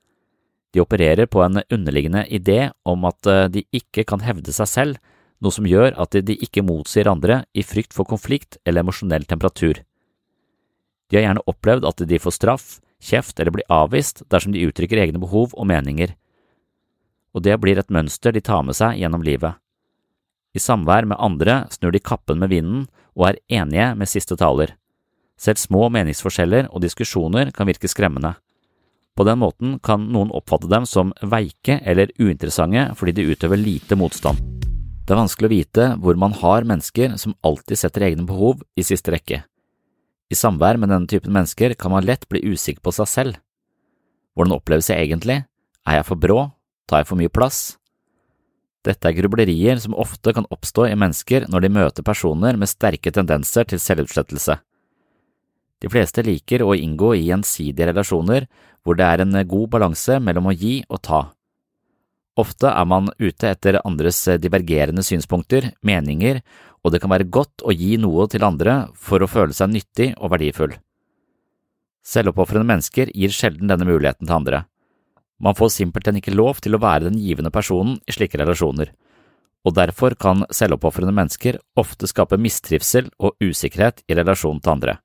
De 0.77 0.81
opererer 0.83 1.25
på 1.25 1.41
en 1.41 1.57
underliggende 1.73 2.27
idé 2.29 2.69
om 2.85 3.05
at 3.09 3.25
eh, 3.25 3.47
de 3.49 3.63
ikke 3.73 4.03
kan 4.05 4.21
hevde 4.21 4.53
seg 4.53 4.69
selv, 4.69 4.99
noe 5.41 5.53
som 5.55 5.65
gjør 5.65 5.95
at 5.97 6.13
de 6.21 6.35
ikke 6.37 6.61
motsier 6.61 7.09
andre 7.09 7.39
i 7.57 7.63
frykt 7.65 7.97
for 7.97 8.05
konflikt 8.05 8.59
eller 8.61 8.85
emosjonell 8.85 9.25
temperatur. 9.25 9.81
De 11.09 11.17
har 11.17 11.25
gjerne 11.25 11.45
opplevd 11.49 11.89
at 11.89 12.05
de 12.05 12.21
får 12.21 12.35
straff, 12.37 12.67
kjeft 13.01 13.41
eller 13.41 13.55
blir 13.57 13.73
avvist 13.73 14.21
dersom 14.29 14.53
de 14.53 14.67
uttrykker 14.69 15.01
egne 15.01 15.21
behov 15.23 15.57
og 15.57 15.65
meninger, 15.65 16.13
og 17.33 17.41
det 17.49 17.57
blir 17.61 17.81
et 17.81 17.93
mønster 17.93 18.37
de 18.37 18.45
tar 18.45 18.61
med 18.65 18.77
seg 18.77 19.01
gjennom 19.01 19.25
livet. 19.25 19.57
I 20.53 20.61
samvær 20.61 21.09
med 21.09 21.17
andre 21.17 21.63
snur 21.73 21.93
de 21.93 22.05
kappen 22.05 22.37
med 22.37 22.53
vinden 22.53 22.85
og 23.17 23.31
er 23.31 23.41
enige 23.63 23.95
med 23.97 24.13
siste 24.13 24.37
taler. 24.37 24.77
Selv 25.41 25.57
små 25.57 25.89
meningsforskjeller 25.93 26.69
og 26.69 26.85
diskusjoner 26.85 27.49
kan 27.49 27.65
virke 27.65 27.89
skremmende. 27.89 28.37
På 29.17 29.25
den 29.25 29.39
måten 29.41 29.79
kan 29.81 30.03
noen 30.13 30.29
oppfatte 30.29 30.69
dem 30.69 30.85
som 30.85 31.09
veike 31.25 31.79
eller 31.81 32.11
uinteressante 32.21 32.91
fordi 32.99 33.15
de 33.17 33.31
utøver 33.33 33.57
lite 33.57 33.97
motstand. 33.97 34.37
Det 35.07 35.15
er 35.15 35.21
vanskelig 35.21 35.47
å 35.47 35.55
vite 35.55 35.87
hvor 36.03 36.19
man 36.19 36.35
har 36.37 36.67
mennesker 36.67 37.15
som 37.17 37.33
alltid 37.47 37.79
setter 37.79 38.05
egne 38.09 38.27
behov 38.29 38.61
i 38.77 38.85
siste 38.85 39.13
rekke. 39.15 39.41
I 40.27 40.35
samvær 40.35 40.77
med 40.77 40.91
denne 40.91 41.07
typen 41.09 41.33
mennesker 41.33 41.73
kan 41.79 41.93
man 41.95 42.05
lett 42.05 42.27
bli 42.29 42.43
usikker 42.43 42.83
på 42.83 42.93
seg 42.93 43.09
selv. 43.09 43.39
Hvordan 44.35 44.57
oppleves 44.59 44.91
jeg 44.91 45.07
egentlig? 45.07 45.39
Er 45.87 46.01
jeg 46.01 46.07
for 46.09 46.19
brå? 46.19 46.41
Tar 46.87 47.01
jeg 47.01 47.09
for 47.09 47.19
mye 47.19 47.31
plass? 47.31 47.77
Dette 48.85 49.09
er 49.09 49.15
grublerier 49.17 49.79
som 49.81 49.95
ofte 49.97 50.35
kan 50.35 50.45
oppstå 50.53 50.89
i 50.91 50.99
mennesker 50.99 51.47
når 51.49 51.63
de 51.63 51.73
møter 51.79 52.05
personer 52.05 52.59
med 52.59 52.69
sterke 52.69 53.11
tendenser 53.15 53.65
til 53.67 53.81
selvutslettelse. 53.81 54.59
De 55.81 55.89
fleste 55.93 56.23
liker 56.25 56.63
å 56.65 56.75
inngå 56.75 57.13
i 57.15 57.27
gjensidige 57.27 57.91
relasjoner 57.91 58.47
hvor 58.83 58.97
det 58.97 59.05
er 59.05 59.23
en 59.23 59.35
god 59.45 59.69
balanse 59.73 60.17
mellom 60.23 60.49
å 60.49 60.55
gi 60.55 60.79
og 60.87 61.01
ta. 61.05 61.21
Ofte 62.37 62.69
er 62.69 62.85
man 62.85 63.09
ute 63.17 63.49
etter 63.49 63.79
andres 63.81 64.19
divergerende 64.41 65.03
synspunkter, 65.05 65.71
meninger, 65.81 66.41
og 66.85 66.93
det 66.93 67.01
kan 67.01 67.11
være 67.11 67.29
godt 67.33 67.65
å 67.65 67.73
gi 67.73 67.97
noe 67.99 68.27
til 68.29 68.45
andre 68.45 68.85
for 68.93 69.21
å 69.21 69.29
føle 69.29 69.55
seg 69.57 69.73
nyttig 69.73 70.11
og 70.21 70.31
verdifull. 70.35 70.75
Selvoppofrende 72.07 72.69
mennesker 72.69 73.09
gir 73.11 73.33
sjelden 73.35 73.67
denne 73.67 73.87
muligheten 73.89 74.29
til 74.29 74.37
andre. 74.37 74.61
Man 75.43 75.57
får 75.57 75.73
simpelthen 75.73 76.21
ikke 76.21 76.35
lov 76.37 76.61
til 76.63 76.77
å 76.77 76.81
være 76.81 77.09
den 77.09 77.17
givende 77.19 77.51
personen 77.53 77.97
i 78.07 78.15
slike 78.15 78.39
relasjoner, 78.39 78.93
og 79.67 79.75
derfor 79.75 80.15
kan 80.15 80.45
selvoppofrende 80.53 81.13
mennesker 81.13 81.59
ofte 81.77 82.07
skape 82.07 82.39
mistrivsel 82.39 83.09
og 83.19 83.35
usikkerhet 83.43 84.05
i 84.07 84.15
relasjon 84.15 84.61
til 84.61 84.77
andre. 84.77 84.95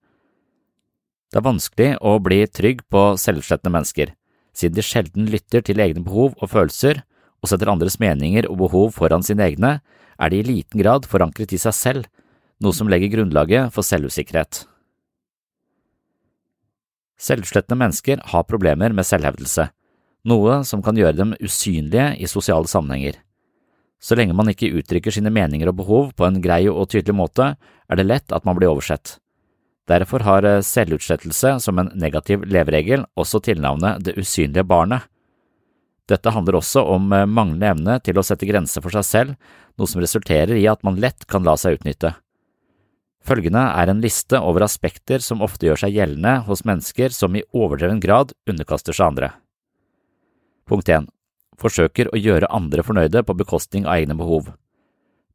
Det 1.33 1.41
er 1.41 1.47
vanskelig 1.47 1.93
å 2.05 2.19
bli 2.21 2.43
trygg 2.45 2.83
på 2.93 3.03
selvutslettende 3.17 3.73
mennesker, 3.73 4.11
siden 4.53 4.77
de 4.77 4.85
sjelden 4.85 5.31
lytter 5.33 5.65
til 5.65 5.81
egne 5.81 6.05
behov 6.05 6.35
og 6.37 6.51
følelser 6.53 7.01
og 7.41 7.49
setter 7.49 7.71
andres 7.73 7.97
meninger 8.03 8.51
og 8.51 8.59
behov 8.67 8.93
foran 8.99 9.25
sine 9.25 9.47
egne, 9.49 9.79
er 10.21 10.29
de 10.29 10.43
i 10.43 10.45
liten 10.45 10.83
grad 10.83 11.09
forankret 11.09 11.55
i 11.57 11.61
seg 11.61 11.75
selv, 11.75 12.05
noe 12.61 12.77
som 12.77 12.91
legger 12.93 13.11
grunnlaget 13.15 13.73
for 13.73 13.87
selvusikkerhet. 13.87 14.67
Selvutslettende 17.17 17.81
mennesker 17.81 18.23
har 18.29 18.47
problemer 18.47 18.93
med 18.93 19.09
selvhevdelse, 19.09 19.71
noe 20.29 20.61
som 20.69 20.85
kan 20.85 21.01
gjøre 21.01 21.17
dem 21.17 21.35
usynlige 21.41 22.13
i 22.21 22.29
sosiale 22.31 22.69
sammenhenger. 22.69 23.17
Så 24.03 24.19
lenge 24.19 24.37
man 24.37 24.51
ikke 24.53 24.73
uttrykker 24.77 25.15
sine 25.15 25.33
meninger 25.33 25.71
og 25.71 25.81
behov 25.81 26.13
på 26.19 26.29
en 26.29 26.41
grei 26.45 26.67
og 26.69 26.91
tydelig 26.93 27.17
måte, 27.17 27.55
er 27.57 27.99
det 27.99 28.09
lett 28.09 28.35
at 28.35 28.45
man 28.45 28.59
blir 28.59 28.69
oversett. 28.69 29.17
Derfor 29.91 30.23
har 30.23 30.47
selvutslettelse 30.63 31.57
som 31.61 31.81
en 31.81 31.91
negativ 31.99 32.45
leveregel 32.47 33.07
også 33.19 33.41
tilnavnet 33.43 34.05
det 34.07 34.15
usynlige 34.21 34.67
barnet. 34.67 35.09
Dette 36.11 36.31
handler 36.35 36.59
også 36.59 36.85
om 36.95 37.09
manglende 37.11 37.71
evne 37.73 37.99
til 38.05 38.19
å 38.19 38.25
sette 38.27 38.47
grenser 38.47 38.83
for 38.85 38.95
seg 38.95 39.07
selv, 39.07 39.53
noe 39.79 39.91
som 39.91 40.03
resulterer 40.03 40.55
i 40.59 40.69
at 40.71 40.83
man 40.87 41.01
lett 41.03 41.27
kan 41.31 41.47
la 41.47 41.57
seg 41.59 41.79
utnytte. 41.79 42.13
Følgende 43.23 43.63
er 43.79 43.91
en 43.91 44.03
liste 44.03 44.39
over 44.43 44.65
aspekter 44.67 45.23
som 45.23 45.45
ofte 45.47 45.69
gjør 45.69 45.85
seg 45.85 45.95
gjeldende 45.95 46.41
hos 46.49 46.65
mennesker 46.67 47.15
som 47.15 47.37
i 47.39 47.45
overdreven 47.55 48.03
grad 48.03 48.35
underkaster 48.51 48.97
seg 48.97 49.13
andre. 49.13 49.31
Punkt 50.67 50.91
1. 50.91 51.07
Forsøker 51.59 52.11
å 52.11 52.19
gjøre 52.19 52.51
andre 52.51 52.83
fornøyde 52.83 53.23
på 53.23 53.37
bekostning 53.39 53.87
av 53.87 54.01
egne 54.01 54.19
behov. 54.19 54.51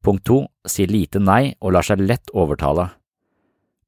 Punkt 0.03 0.25
2. 0.27 0.41
Sier 0.67 0.91
lite 0.91 1.21
nei 1.23 1.55
og 1.61 1.77
lar 1.77 1.87
seg 1.87 2.03
lett 2.03 2.31
overtale. 2.35 2.89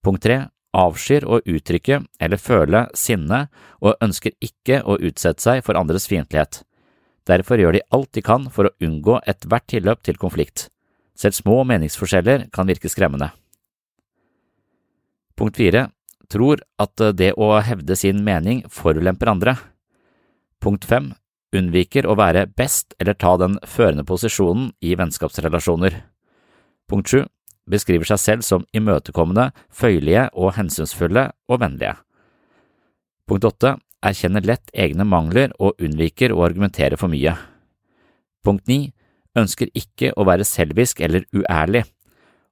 Punkt 0.05 0.23
3. 0.23 0.47
Avskyr 0.79 1.25
å 1.25 1.39
uttrykke 1.49 2.03
eller 2.21 2.37
føle 2.39 2.83
sinne 2.97 3.47
og 3.81 3.97
ønsker 4.05 4.35
ikke 4.43 4.83
å 4.85 4.99
utsette 5.01 5.41
seg 5.41 5.63
for 5.65 5.79
andres 5.79 6.05
fiendtlighet. 6.09 6.61
Derfor 7.29 7.61
gjør 7.61 7.77
de 7.77 7.85
alt 7.93 8.11
de 8.15 8.23
kan 8.25 8.47
for 8.53 8.69
å 8.69 8.75
unngå 8.85 9.19
ethvert 9.29 9.67
tilløp 9.69 10.03
til 10.05 10.17
konflikt. 10.21 10.69
Selv 11.17 11.35
små 11.35 11.63
meningsforskjeller 11.67 12.47
kan 12.53 12.69
virke 12.69 12.89
skremmende. 12.89 13.31
Punkt 15.35 15.57
4. 15.59 15.87
Tror 16.29 16.61
at 16.77 17.01
det 17.17 17.33
å 17.33 17.55
hevde 17.65 17.97
sin 17.97 18.21
mening 18.23 18.61
forulemper 18.69 19.31
andre. 19.33 19.55
Punkt 20.61 20.85
5. 20.85 21.11
Unnviker 21.57 22.05
å 22.05 22.15
være 22.19 22.45
best 22.45 22.93
eller 23.01 23.17
ta 23.17 23.33
den 23.41 23.57
førende 23.65 24.05
posisjonen 24.05 24.69
i 24.85 24.93
vennskapsrelasjoner. 24.99 25.97
Punkt 26.89 27.09
7. 27.09 27.25
Beskriver 27.69 28.07
seg 28.09 28.21
selv 28.21 28.45
som 28.45 28.65
imøtekommende, 28.73 29.51
føyelige 29.69 30.27
og 30.33 30.55
hensynsfulle 30.57 31.29
og 31.49 31.61
vennlige. 31.61 31.95
Punkt 33.29 33.45
8 33.45 33.75
erkjenner 34.09 34.45
lett 34.47 34.71
egne 34.73 35.05
mangler 35.05 35.53
og 35.59 35.77
unnviker 35.77 36.33
å 36.33 36.41
argumentere 36.47 36.97
for 36.97 37.11
mye. 37.11 37.35
Punkt 38.45 38.65
9. 38.71 38.89
Ønsker 39.37 39.69
ikke 39.77 40.13
å 40.17 40.25
være 40.25 40.47
selvisk 40.47 41.03
eller 41.05 41.27
uærlig. 41.35 41.83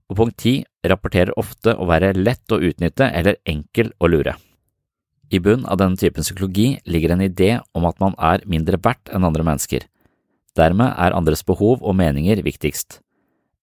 Og 0.07 0.19
punkt 0.19 0.37
10. 0.43 0.67
Rapporterer 0.87 1.33
ofte 1.39 1.73
å 1.73 1.87
være 1.89 2.13
lett 2.15 2.53
å 2.53 2.61
utnytte 2.61 3.09
eller 3.09 3.39
enkel 3.49 3.89
å 3.99 4.11
lure. 4.11 4.37
I 5.33 5.41
bunn 5.43 5.65
av 5.67 5.81
denne 5.81 5.99
typen 5.99 6.23
psykologi 6.23 6.77
ligger 6.87 7.15
en 7.15 7.25
idé 7.25 7.57
om 7.75 7.87
at 7.89 7.97
man 7.99 8.13
er 8.21 8.45
mindre 8.47 8.79
verdt 8.79 9.11
enn 9.11 9.25
andre 9.27 9.43
mennesker. 9.43 9.83
Dermed 10.55 10.93
er 10.95 11.15
andres 11.17 11.43
behov 11.45 11.83
og 11.83 11.97
meninger 11.99 12.39
viktigst. 12.45 13.01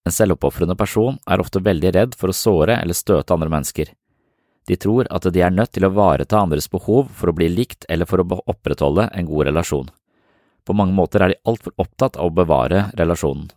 En 0.04 0.12
selvoppofrende 0.12 0.76
person 0.76 1.16
er 1.24 1.40
ofte 1.40 1.62
veldig 1.64 1.92
redd 1.96 2.16
for 2.20 2.28
å 2.28 2.36
såre 2.36 2.76
eller 2.76 2.96
støte 2.96 3.32
andre 3.32 3.48
mennesker. 3.52 3.92
De 4.68 4.76
tror 4.80 5.08
at 5.12 5.26
de 5.32 5.42
er 5.44 5.52
nødt 5.52 5.72
til 5.76 5.84
å 5.84 5.92
vareta 5.96 6.40
andres 6.40 6.68
behov 6.72 7.08
for 7.12 7.30
å 7.30 7.36
bli 7.36 7.50
likt 7.52 7.84
eller 7.88 8.08
for 8.08 8.20
å 8.20 8.40
opprettholde 8.44 9.08
en 9.12 9.28
god 9.28 9.48
relasjon. 9.48 9.90
På 10.64 10.76
mange 10.76 10.96
måter 10.96 11.24
er 11.24 11.32
de 11.32 11.42
altfor 11.48 11.74
opptatt 11.80 12.16
av 12.16 12.30
å 12.30 12.36
bevare 12.36 12.86
relasjonen. 12.96 13.50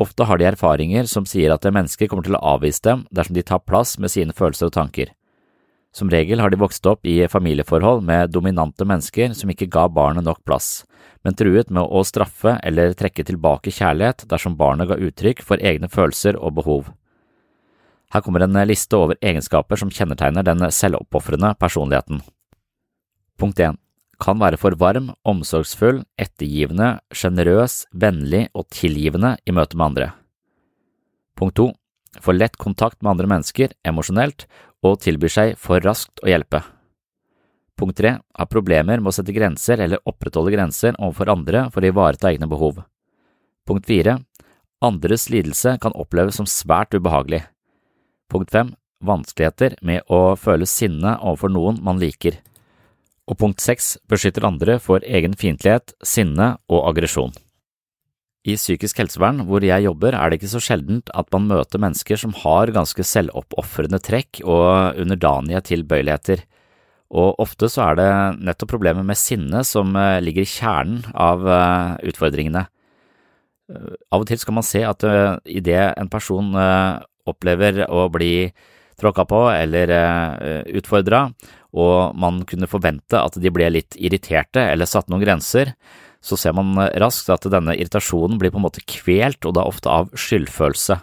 Ofte 0.00 0.24
har 0.24 0.40
de 0.40 0.48
erfaringer 0.48 1.08
som 1.08 1.26
sier 1.28 1.52
at 1.52 1.64
mennesker 1.68 2.08
kommer 2.08 2.24
til 2.26 2.36
å 2.36 2.44
avvise 2.54 2.82
dem 2.84 3.04
dersom 3.12 3.36
de 3.36 3.44
tar 3.46 3.64
plass 3.64 3.98
med 4.00 4.10
sine 4.12 4.32
følelser 4.36 4.70
og 4.70 4.76
tanker. 4.76 5.12
Som 5.92 6.08
regel 6.10 6.40
har 6.40 6.50
de 6.50 6.56
vokst 6.56 6.86
opp 6.88 7.04
i 7.04 7.18
familieforhold 7.28 8.00
med 8.08 8.32
dominante 8.32 8.86
mennesker 8.88 9.34
som 9.36 9.50
ikke 9.52 9.68
ga 9.72 9.84
barnet 9.92 10.24
nok 10.24 10.40
plass, 10.48 10.86
men 11.20 11.36
truet 11.36 11.68
med 11.68 11.84
å 11.84 12.00
straffe 12.08 12.56
eller 12.64 12.96
trekke 12.96 13.26
tilbake 13.28 13.74
kjærlighet 13.74 14.24
dersom 14.30 14.56
barnet 14.56 14.88
ga 14.88 14.96
uttrykk 14.96 15.44
for 15.44 15.60
egne 15.60 15.90
følelser 15.92 16.38
og 16.40 16.56
behov. 16.62 16.88
Her 18.12 18.24
kommer 18.24 18.44
en 18.44 18.56
liste 18.68 18.96
over 18.96 19.20
egenskaper 19.20 19.80
som 19.80 19.92
kjennetegner 19.92 20.44
den 20.44 20.64
selvoppofrende 20.72 21.54
personligheten. 21.60 22.20
Punkt 23.40 23.60
1. 23.60 23.78
Kan 24.22 24.40
være 24.40 24.58
for 24.60 24.76
varm, 24.78 25.10
omsorgsfull, 25.28 26.02
ettergivende, 26.20 26.98
sjenerøs, 27.12 27.86
vennlig 27.92 28.46
og 28.54 28.68
tilgivende 28.72 29.34
i 29.44 29.54
møte 29.56 29.76
med 29.76 29.86
andre. 29.90 30.10
Punkt 31.36 31.56
2. 31.58 31.70
Får 32.20 32.36
lett 32.36 32.56
kontakt 32.60 33.00
med 33.00 33.14
andre 33.14 33.30
mennesker 33.30 33.72
emosjonelt 33.88 34.46
og 34.84 35.00
tilbyr 35.00 35.32
seg 35.32 35.54
for 35.60 35.80
raskt 35.80 36.20
å 36.24 36.28
hjelpe. 36.28 36.60
Punkt 37.78 37.96
3. 37.98 38.18
Har 38.20 38.50
problemer 38.50 39.00
med 39.00 39.10
å 39.10 39.14
sette 39.16 39.34
grenser 39.34 39.80
eller 39.80 40.02
opprettholde 40.08 40.52
grenser 40.54 40.98
overfor 40.98 41.32
andre 41.32 41.64
for 41.72 41.82
å 41.82 41.88
ivareta 41.88 42.30
egne 42.30 42.50
behov. 42.50 42.82
Punkt 43.66 43.88
4. 43.88 44.18
Andres 44.82 45.28
lidelse 45.30 45.76
kan 45.80 45.94
oppleves 45.94 46.36
som 46.38 46.46
svært 46.46 46.94
ubehagelig. 46.94 47.44
Punkt 48.30 48.50
fem 48.50 48.74
vanskeligheter 49.02 49.76
med 49.82 50.06
å 50.10 50.34
føle 50.38 50.66
sinne 50.68 51.16
overfor 51.20 51.52
noen 51.52 51.80
man 51.82 52.00
liker. 52.02 52.38
Og 53.30 53.38
punkt 53.38 53.62
seks 53.62 53.96
beskytter 54.10 54.46
andre 54.46 54.78
for 54.82 55.04
egen 55.06 55.34
fiendtlighet, 55.38 55.94
sinne 56.02 56.56
og 56.68 56.86
aggresjon. 56.90 57.34
I 58.42 58.56
psykisk 58.58 58.98
helsevern, 58.98 59.44
hvor 59.46 59.62
jeg 59.62 59.84
jobber, 59.84 60.16
er 60.18 60.30
det 60.30 60.40
ikke 60.40 60.50
så 60.50 60.60
sjeldent 60.62 61.12
at 61.14 61.28
man 61.30 61.46
møter 61.46 61.78
mennesker 61.82 62.18
som 62.18 62.34
har 62.40 62.72
ganske 62.74 63.04
selvoppofrende 63.06 64.00
trekk 64.02 64.40
og 64.42 64.98
underdanige 64.98 65.60
tilbøyeligheter, 65.68 66.42
og 67.12 67.38
ofte 67.44 67.68
så 67.70 67.84
er 67.90 68.00
det 68.00 68.10
nettopp 68.48 68.72
problemet 68.72 69.06
med 69.06 69.20
sinne 69.20 69.62
som 69.68 69.94
eh, 69.94 70.18
ligger 70.24 70.42
i 70.42 70.48
kjernen 70.48 71.04
av 71.12 71.46
eh, 71.46 72.10
utfordringene. 72.10 72.66
Av 73.72 74.20
og 74.24 74.26
til 74.28 74.40
skal 74.40 74.56
man 74.56 74.66
se 74.66 74.82
at 74.84 75.04
idet 75.48 75.84
en 75.96 76.08
person 76.12 76.50
opplever 77.30 77.78
å 77.86 78.02
bli 78.12 78.50
tråkka 79.00 79.24
på 79.30 79.38
eller 79.54 79.92
utfordra, 80.76 81.22
og 81.72 82.18
man 82.20 82.42
kunne 82.44 82.68
forvente 82.68 83.16
at 83.16 83.38
de 83.40 83.52
ble 83.54 83.70
litt 83.72 83.96
irriterte 83.96 84.66
eller 84.74 84.90
satte 84.90 85.14
noen 85.14 85.24
grenser, 85.24 85.72
så 86.22 86.38
ser 86.38 86.54
man 86.56 86.76
raskt 87.02 87.30
at 87.34 87.48
denne 87.50 87.74
irritasjonen 87.76 88.38
blir 88.40 88.54
på 88.54 88.60
en 88.60 88.66
måte 88.68 88.84
kvelt, 88.86 89.42
og 89.48 89.56
da 89.58 89.66
ofte 89.66 89.90
av 89.90 90.12
skyldfølelse. 90.14 91.00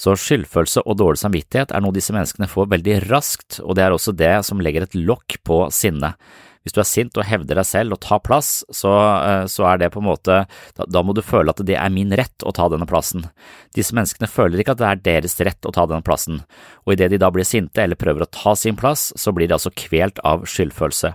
Så 0.00 0.14
skyldfølelse 0.16 0.84
og 0.88 0.96
dårlig 1.00 1.20
samvittighet 1.20 1.72
er 1.74 1.82
noe 1.84 1.96
disse 1.96 2.14
menneskene 2.14 2.48
får 2.48 2.70
veldig 2.72 3.00
raskt, 3.10 3.58
og 3.60 3.76
det 3.76 3.84
er 3.84 3.96
også 3.96 4.16
det 4.16 4.36
som 4.48 4.62
legger 4.62 4.86
et 4.86 4.96
lokk 4.96 5.40
på 5.44 5.66
sinnet. 5.74 6.16
Hvis 6.60 6.74
du 6.76 6.80
er 6.82 6.88
sint 6.88 7.16
og 7.16 7.24
hevder 7.24 7.56
deg 7.56 7.64
selv 7.64 7.96
og 7.96 8.02
tar 8.04 8.20
plass, 8.20 8.50
så, 8.68 8.92
eh, 9.24 9.44
så 9.48 9.64
er 9.70 9.80
det 9.80 9.92
på 9.94 10.02
en 10.02 10.10
måte 10.10 10.42
da, 10.76 11.02
må 11.02 11.14
du 11.16 11.22
føle 11.24 11.52
at 11.52 11.62
det 11.64 11.76
er 11.76 11.92
min 11.92 12.12
rett 12.12 12.44
å 12.44 12.52
ta 12.52 12.68
denne 12.68 12.88
plassen. 12.88 13.24
Disse 13.76 13.96
menneskene 13.96 14.28
føler 14.28 14.60
ikke 14.60 14.76
at 14.76 14.82
det 14.82 14.90
er 14.90 15.04
deres 15.08 15.38
rett 15.40 15.64
å 15.64 15.72
ta 15.72 15.86
denne 15.88 16.04
plassen, 16.04 16.42
og 16.84 16.92
idet 16.92 17.10
de 17.14 17.20
da 17.20 17.32
blir 17.32 17.48
sinte 17.48 17.80
eller 17.80 17.96
prøver 17.96 18.26
å 18.26 18.32
ta 18.32 18.52
sin 18.56 18.76
plass, 18.76 19.08
så 19.16 19.32
blir 19.32 19.48
de 19.48 19.56
altså 19.56 19.72
kvelt 19.72 20.20
av 20.20 20.44
skyldfølelse. 20.44 21.14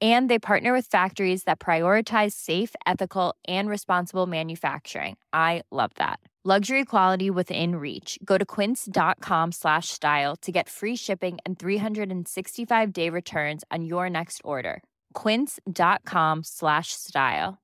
And 0.00 0.30
they 0.30 0.38
partner 0.38 0.72
with 0.72 0.86
factories 0.86 1.42
that 1.44 1.58
prioritize 1.58 2.32
safe, 2.32 2.76
ethical, 2.86 3.34
and 3.48 3.68
responsible 3.68 4.26
manufacturing. 4.26 5.16
I 5.32 5.62
love 5.72 5.90
that. 5.96 6.20
Luxury 6.44 6.84
quality 6.84 7.30
within 7.30 7.76
reach. 7.76 8.18
Go 8.24 8.38
to 8.38 8.44
quince.com 8.46 9.52
slash 9.52 9.88
style 9.88 10.36
to 10.36 10.52
get 10.52 10.68
free 10.68 10.96
shipping 10.96 11.38
and 11.44 11.58
365 11.58 12.92
day 12.92 13.10
returns 13.10 13.64
on 13.70 13.84
your 13.84 14.08
next 14.08 14.40
order. 14.44 14.82
Quince.com 15.14 16.44
slash 16.44 16.92
style. 16.92 17.58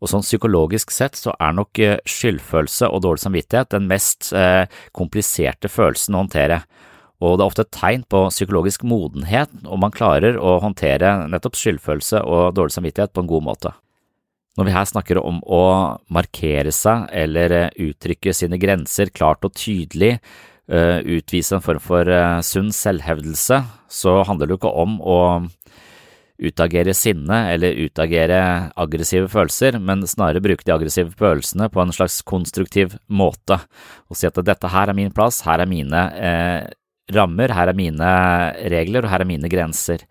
Og 0.00 0.08
sånn 0.08 0.24
psykologisk 0.24 0.92
sett 0.94 1.18
så 1.18 1.34
er 1.36 1.56
nok 1.56 1.80
eh, 1.82 1.98
skyldfølelse 2.08 2.88
og 2.88 3.02
dårlig 3.04 3.24
samvittighet 3.24 3.72
den 3.74 3.88
mest 3.90 4.30
eh, 4.32 4.64
kompliserte 4.96 5.68
følelsen. 5.68 6.16
Og 7.20 7.36
det 7.36 7.44
er 7.44 7.50
ofte 7.50 7.64
et 7.66 7.76
tegn 7.76 8.04
på 8.08 8.24
psykologisk 8.32 8.84
modenhet 8.88 9.52
om 9.68 9.82
man 9.84 9.92
klarer 9.92 10.38
å 10.40 10.56
håndtere 10.64 11.28
nettopp 11.28 11.58
skyldfølelse 11.60 12.22
og 12.24 12.54
dårlig 12.56 12.76
samvittighet 12.78 13.12
på 13.12 13.24
en 13.24 13.30
god 13.30 13.46
måte. 13.50 13.74
Når 14.58 14.66
vi 14.66 14.74
her 14.74 14.88
snakker 14.88 15.20
om 15.20 15.42
å 15.46 15.64
markere 16.12 16.72
seg 16.74 17.06
eller 17.16 17.54
eh, 17.54 17.76
uttrykke 17.90 18.32
sine 18.34 18.58
grenser 18.60 19.12
klart 19.14 19.44
og 19.46 19.54
tydelig, 19.54 20.16
eh, 20.72 20.98
utvise 21.04 21.54
en 21.56 21.64
form 21.64 21.82
for 21.84 22.08
eh, 22.08 22.40
sunn 22.44 22.72
selvhevdelse, 22.74 23.60
så 23.88 24.16
handler 24.26 24.48
det 24.48 24.56
jo 24.56 24.60
ikke 24.62 24.74
om 24.82 24.98
å 25.00 25.20
utagere 26.40 26.94
sinne 26.96 27.36
eller 27.52 27.76
utagere 27.84 28.40
aggressive 28.80 29.28
følelser, 29.28 29.76
men 29.78 30.06
snarere 30.08 30.42
bruke 30.42 30.64
de 30.64 30.72
aggressive 30.74 31.12
følelsene 31.20 31.68
på 31.72 31.82
en 31.82 31.92
slags 31.94 32.20
konstruktiv 32.26 32.96
måte 33.12 33.60
og 34.08 34.16
si 34.16 34.28
at 34.28 34.40
dette 34.46 34.70
her 34.72 34.90
er 34.90 34.96
min 34.96 35.12
plass, 35.14 35.42
her 35.44 35.60
er 35.60 35.68
mine 35.70 36.04
eh, 36.16 36.62
rammer, 37.14 37.52
her 37.54 37.70
er 37.70 37.76
mine 37.76 38.12
regler 38.72 39.04
og 39.06 39.12
her 39.12 39.24
er 39.24 39.28
mine 39.28 39.50
grenser. 39.52 40.04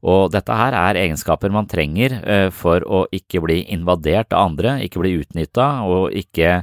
Og 0.00 0.30
dette 0.32 0.54
her 0.56 0.76
er 0.76 0.98
egenskaper 1.02 1.52
man 1.52 1.68
trenger 1.68 2.16
eh, 2.22 2.48
for 2.54 2.84
å 2.88 3.04
ikke 3.12 3.42
bli 3.44 3.60
invadert 3.74 4.32
av 4.32 4.48
andre, 4.48 4.78
ikke 4.84 5.02
bli 5.02 5.18
utnytta 5.20 5.68
og 5.84 6.16
ikke 6.16 6.62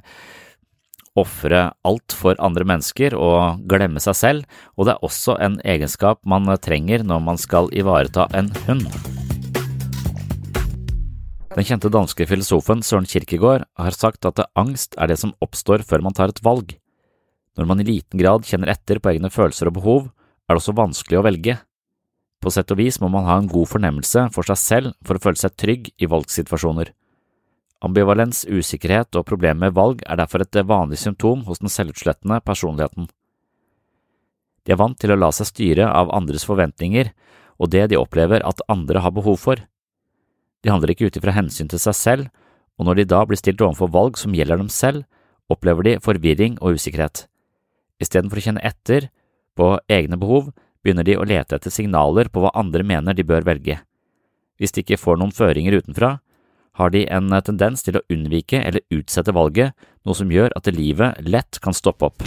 ofre 1.18 1.64
alt 1.88 2.14
for 2.14 2.38
andre 2.44 2.66
mennesker 2.68 3.16
og 3.18 3.64
glemme 3.70 4.02
seg 4.02 4.18
selv, 4.18 4.58
og 4.78 4.86
det 4.86 4.96
er 4.96 5.06
også 5.06 5.38
en 5.42 5.58
egenskap 5.66 6.22
man 6.30 6.50
trenger 6.62 7.06
når 7.06 7.24
man 7.30 7.42
skal 7.42 7.72
ivareta 7.74 8.28
en 8.38 8.52
hund. 8.68 8.86
Den 11.58 11.66
kjente 11.66 11.90
danske 11.90 12.28
filosofen 12.30 12.84
Søren 12.86 13.08
Kierkegaard 13.10 13.64
har 13.82 13.96
sagt 13.98 14.28
at 14.30 14.44
angst 14.54 14.94
er 15.02 15.10
det 15.10 15.18
som 15.18 15.34
oppstår 15.42 15.82
før 15.90 16.06
man 16.06 16.14
tar 16.14 16.30
et 16.30 16.44
valg. 16.46 16.76
Når 17.58 17.66
man 17.66 17.82
i 17.82 17.88
liten 17.88 18.22
grad 18.22 18.46
kjenner 18.46 18.72
etter 18.72 19.02
på 19.02 19.12
egne 19.12 19.32
følelser 19.34 19.72
og 19.72 19.78
behov, 19.80 20.06
er 20.48 20.56
det 20.56 20.62
også 20.62 20.78
vanskelig 20.78 21.20
å 21.20 21.26
velge. 21.26 21.58
På 22.38 22.54
sett 22.54 22.70
og 22.72 22.80
vis 22.80 23.00
må 23.02 23.10
man 23.10 23.26
ha 23.26 23.40
en 23.42 23.50
god 23.50 23.68
fornemmelse 23.72 24.28
for 24.36 24.46
seg 24.46 24.62
selv 24.62 24.96
for 25.06 25.18
å 25.18 25.24
føle 25.24 25.42
seg 25.42 25.58
trygg 25.58 25.90
i 25.98 26.10
valgsituasjoner. 26.10 26.94
Ambivalens, 27.86 28.44
usikkerhet 28.46 29.18
og 29.18 29.26
problemer 29.30 29.68
med 29.68 29.78
valg 29.78 30.04
er 30.06 30.18
derfor 30.22 30.46
et 30.46 30.62
vanlig 30.70 31.02
symptom 31.02 31.44
hos 31.50 31.62
den 31.62 31.74
selvutslettende 31.74 32.40
personligheten. 32.46 33.10
De 34.66 34.74
er 34.74 34.80
vant 34.82 34.98
til 35.00 35.14
å 35.14 35.18
la 35.18 35.30
seg 35.34 35.50
styre 35.50 35.90
av 35.90 36.14
andres 36.14 36.46
forventninger 36.46 37.12
og 37.58 37.72
det 37.74 37.88
de 37.92 38.00
opplever 38.00 38.44
at 38.46 38.62
andre 38.70 39.02
har 39.02 39.14
behov 39.16 39.40
for. 39.42 39.62
De 40.62 40.72
handler 40.72 40.94
ikke 40.94 41.10
ut 41.10 41.18
ifra 41.18 41.34
hensyn 41.36 41.70
til 41.70 41.82
seg 41.82 41.98
selv, 41.98 42.28
og 42.78 42.86
når 42.86 43.02
de 43.02 43.10
da 43.14 43.24
blir 43.26 43.40
stilt 43.40 43.62
overfor 43.64 43.90
valg 43.94 44.20
som 44.22 44.36
gjelder 44.38 44.62
dem 44.62 44.70
selv, 44.74 45.06
opplever 45.50 45.86
de 45.88 45.96
forvirring 46.04 46.58
og 46.62 46.78
usikkerhet. 46.78 47.26
Istedenfor 48.02 48.40
å 48.40 48.46
kjenne 48.48 48.64
etter 48.66 49.10
på 49.58 49.74
egne 49.90 50.20
behov, 50.22 50.52
begynner 50.84 51.06
de 51.08 51.18
å 51.18 51.26
lete 51.28 51.58
etter 51.58 51.74
signaler 51.74 52.30
på 52.32 52.44
hva 52.44 52.54
andre 52.56 52.86
mener 52.86 53.18
de 53.18 53.26
bør 53.28 53.46
velge. 53.48 53.80
Hvis 54.58 54.74
de 54.74 54.84
ikke 54.84 55.00
får 55.02 55.20
noen 55.20 55.34
føringer 55.36 55.78
utenfra, 55.82 56.18
har 56.78 56.94
de 56.94 57.08
en 57.10 57.34
tendens 57.42 57.82
til 57.84 57.98
å 57.98 58.04
unnvike 58.14 58.62
eller 58.62 58.86
utsette 58.94 59.34
valget, 59.34 59.74
noe 60.06 60.18
som 60.18 60.32
gjør 60.32 60.54
at 60.58 60.70
livet 60.70 61.18
lett 61.26 61.58
kan 61.62 61.74
stoppe 61.74 62.12
opp. 62.12 62.26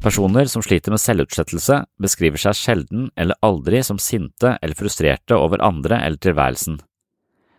Personer 0.00 0.48
som 0.48 0.62
sliter 0.64 0.92
med 0.92 1.02
selvutslettelse, 1.02 1.82
beskriver 2.00 2.40
seg 2.40 2.56
sjelden 2.56 3.08
eller 3.16 3.36
aldri 3.44 3.82
som 3.84 4.00
sinte 4.00 4.54
eller 4.62 4.78
frustrerte 4.78 5.36
over 5.36 5.64
andre 5.64 5.98
eller 6.04 6.20
tilværelsen. 6.20 6.78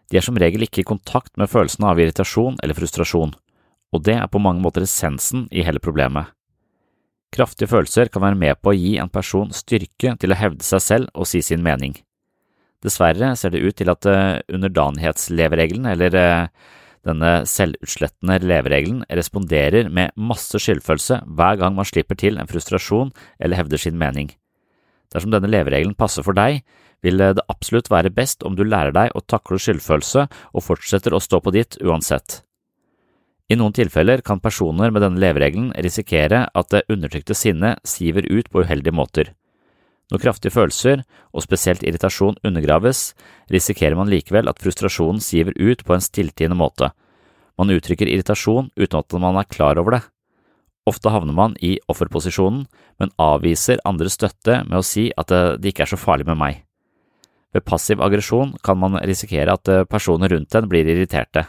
De 0.08 0.18
er 0.18 0.24
som 0.24 0.38
regel 0.40 0.64
ikke 0.64 0.82
i 0.82 0.88
kontakt 0.88 1.34
med 1.38 1.52
følelsene 1.52 1.90
av 1.92 2.00
irritasjon 2.00 2.58
eller 2.64 2.78
frustrasjon, 2.78 3.34
og 3.94 4.06
det 4.08 4.16
er 4.16 4.30
på 4.32 4.42
mange 4.42 4.64
måter 4.64 4.86
essensen 4.86 5.46
i 5.52 5.66
hele 5.68 5.84
problemet. 5.84 6.32
Kraftige 7.34 7.70
følelser 7.70 8.10
kan 8.12 8.24
være 8.24 8.40
med 8.40 8.60
på 8.64 8.72
å 8.72 8.78
gi 8.78 8.96
en 9.02 9.12
person 9.12 9.52
styrke 9.56 10.16
til 10.20 10.34
å 10.34 10.40
hevde 10.40 10.66
seg 10.66 10.84
selv 10.84 11.12
og 11.14 11.28
si 11.30 11.42
sin 11.44 11.64
mening. 11.66 11.98
Dessverre 12.84 13.34
ser 13.36 13.54
det 13.54 13.64
ut 13.66 13.76
til 13.78 13.90
at 13.92 14.06
eh, 14.08 14.40
underdanighetsleveregelen, 14.54 15.88
eller 15.92 16.16
eh, 16.16 16.74
denne 17.08 17.32
selvutslettende 17.50 18.40
leveregelen, 18.46 19.04
responderer 19.10 19.90
med 19.90 20.14
masse 20.16 20.62
skyldfølelse 20.62 21.22
hver 21.26 21.60
gang 21.62 21.78
man 21.78 21.88
slipper 21.90 22.20
til 22.20 22.38
en 22.38 22.50
frustrasjon 22.50 23.14
eller 23.40 23.60
hevder 23.60 23.82
sin 23.82 23.98
mening. 24.00 24.32
Dersom 25.14 25.32
denne 25.34 25.50
leveregelen 25.52 25.98
passer 25.98 26.26
for 26.26 26.38
deg, 26.38 26.62
vil 27.06 27.22
det 27.22 27.46
absolutt 27.52 27.92
være 27.94 28.14
best 28.14 28.44
om 28.46 28.56
du 28.58 28.66
lærer 28.66 28.94
deg 28.96 29.14
å 29.16 29.24
takle 29.30 29.60
skyldfølelse 29.62 30.26
og 30.28 30.66
fortsetter 30.66 31.14
å 31.14 31.22
stå 31.24 31.42
på 31.44 31.54
ditt 31.56 31.78
uansett. 31.84 32.42
I 33.48 33.56
noen 33.56 33.72
tilfeller 33.72 34.20
kan 34.28 34.42
personer 34.44 34.92
med 34.92 35.06
denne 35.06 35.22
leveregelen 35.24 35.70
risikere 35.80 36.46
at 36.52 36.72
det 36.74 36.84
undertrykte 36.92 37.36
sinnet 37.38 37.80
siver 37.88 38.28
ut 38.28 38.50
på 38.52 38.66
uheldige 38.66 38.96
måter. 38.96 39.32
Når 40.12 40.24
kraftige 40.24 40.56
følelser, 40.56 41.04
og 41.36 41.44
spesielt 41.44 41.84
irritasjon, 41.84 42.38
undergraves, 42.48 43.14
risikerer 43.52 43.96
man 44.00 44.12
likevel 44.12 44.48
at 44.52 44.60
frustrasjonen 44.64 45.20
siver 45.24 45.56
ut 45.56 45.84
på 45.84 45.96
en 45.96 46.04
stilltiende 46.04 46.60
måte. 46.60 46.92
Man 47.60 47.72
uttrykker 47.72 48.08
irritasjon 48.08 48.70
uten 48.76 49.00
at 49.00 49.18
man 49.20 49.40
er 49.40 49.50
klar 49.52 49.80
over 49.80 49.98
det. 49.98 50.04
Ofte 50.88 51.12
havner 51.12 51.36
man 51.36 51.58
i 51.60 51.76
offerposisjonen, 51.92 52.64
men 53.00 53.12
avviser 53.20 53.84
andres 53.88 54.16
støtte 54.16 54.62
med 54.68 54.80
å 54.80 54.86
si 54.86 55.10
at 55.12 55.32
det 55.32 55.74
ikke 55.74 55.84
er 55.84 55.92
så 55.92 56.00
farlig 56.00 56.28
med 56.30 56.40
meg. 56.40 56.64
Ved 57.56 57.66
passiv 57.68 58.04
aggresjon 58.04 58.56
kan 58.64 58.80
man 58.80 59.00
risikere 59.08 59.56
at 59.56 59.68
eh, 59.72 59.86
personer 59.88 60.32
rundt 60.32 60.56
en 60.56 60.68
blir 60.70 60.88
irriterte. 60.88 61.48